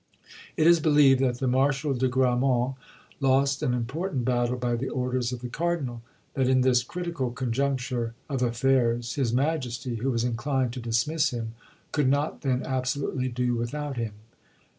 [0.57, 2.73] It is believed that the Marshal de Grammont
[3.19, 6.01] lost an important battle by the orders of the cardinal;
[6.33, 11.53] that in this critical conjuncture of affairs his majesty, who was inclined to dismiss him,
[11.91, 14.13] could not then absolutely do without him.